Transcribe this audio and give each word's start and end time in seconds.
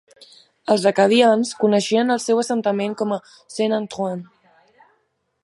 Els 0.75 0.85
acadians 0.91 1.51
coneixien 1.63 2.15
el 2.15 2.23
seu 2.25 2.41
assentament 2.45 2.97
com 3.03 3.15
Saint 3.59 3.79
Antoine. 3.83 4.91